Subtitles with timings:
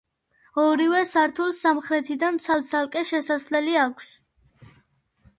[0.61, 4.09] ორივე სართულს სამხრეთიდან ცალ-ცალკე შესასვლელი აქვს.